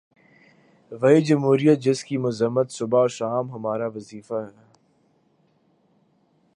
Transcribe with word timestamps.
وہی 0.91 1.21
جمہوریت 1.21 1.79
جس 1.79 2.03
کی 2.03 2.17
مذمت 2.17 2.71
صبح 2.71 3.03
و 3.03 3.07
شام 3.07 3.51
ہمارا 3.51 3.87
وظیفہ 3.87 4.33
ہے۔ 4.33 4.65